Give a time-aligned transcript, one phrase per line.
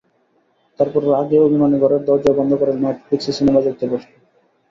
[0.79, 4.11] তারপর রাগে, অভিমানে ঘরের দরজা বন্ধ করে নেটফ্লিক্সে সিনেমা দেখতে বসল।